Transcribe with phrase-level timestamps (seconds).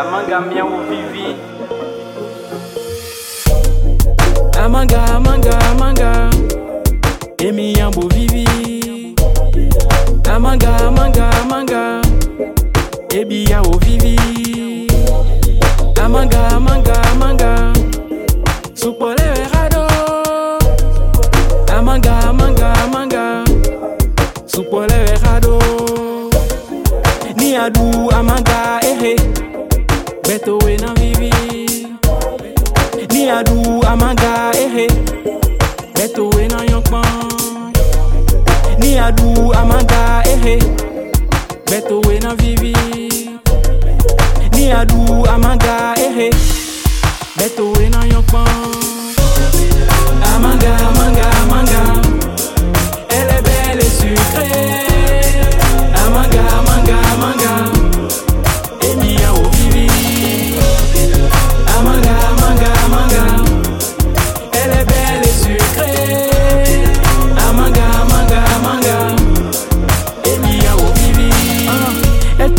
[0.00, 1.36] amangamiya uvivi.
[4.64, 6.30] Amanga amanga amanga.
[7.38, 8.44] Emiyambo vivi
[10.34, 12.02] amanga amanga amanga.
[13.10, 14.16] Ebiya ovivi
[16.04, 17.72] amanga amanga amanga.
[18.74, 19.23] Supole
[30.44, 31.30] Beto we na vivi.
[33.10, 34.86] Ni adu amanga, ehe.
[35.94, 37.72] Beto we na yonkman.
[38.78, 40.58] Ni adu amanga, ehe.
[41.64, 42.74] Beto we na vivi.
[44.52, 46.30] Ni adu amanga, ehe.
[47.38, 48.46] Beto we na yonkman.
[50.34, 51.83] Amanga, amanga, amanga.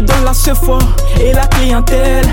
[0.00, 0.78] Donne la sephora
[1.20, 2.26] et la clientèle.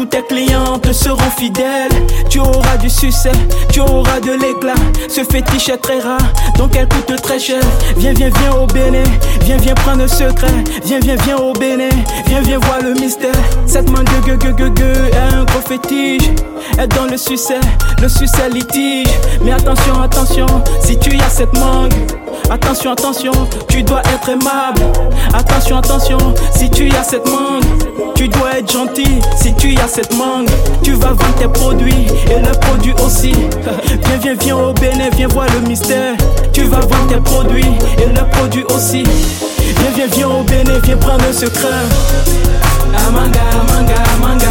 [0.00, 1.90] Tous tes clientes seront fidèles.
[2.30, 3.32] Tu auras du succès,
[3.70, 4.80] tu auras de l'éclat.
[5.08, 7.60] Ce fétiche est très rare, donc elle coûte très cher.
[8.00, 9.02] Viens, viens, viens au Bénin.
[9.42, 10.64] Viens, viens prendre le secret.
[10.84, 11.90] Viens, viens, viens au Bénin.
[12.26, 13.30] Viens, viens voir le mystère.
[13.66, 16.30] Cette main gueux, gueux, gueux, gueux, est un gros fétiche.
[16.78, 17.60] Elle donne le succès,
[18.00, 19.06] le succès litige.
[19.44, 20.46] Mais attention, attention,
[20.82, 21.92] si tu y as cette mangue.
[22.50, 23.32] Attention, attention,
[23.68, 24.80] tu dois être aimable.
[25.34, 26.18] Attention, attention,
[26.56, 27.89] si tu y as cette mangue.
[28.20, 30.46] Tu dois être gentil si tu as cette mangue.
[30.82, 33.32] Tu vas vendre tes produits et le produit aussi.
[34.04, 36.12] Viens, viens, viens au Bénin, viens voir le mystère.
[36.52, 37.64] Tu vas vendre tes produits
[37.96, 39.04] et le produit aussi.
[39.04, 41.68] Viens, viens, viens au Bénin, viens prendre le secret.
[43.08, 44.49] Amanga, amanga, amanga.